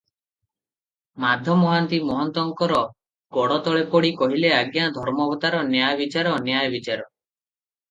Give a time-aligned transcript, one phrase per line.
[1.25, 2.79] ମାଧ ମହାନ୍ତି ମହନ୍ତଙ୍କ
[3.39, 5.63] ଗୋଡ଼ତଳେ ପଡ଼ି କହିଲେ, "ଆଜ୍ଞା ଧର୍ମ ଅବତାର!
[5.71, 7.09] ନ୍ୟାୟବିଚାର, ନ୍ୟାୟ ବିଚାର।